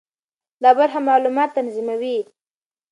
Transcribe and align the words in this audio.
دا 0.63 0.71
برخه 0.79 0.99
معلومات 1.09 1.49
تنظیموي. 1.57 2.17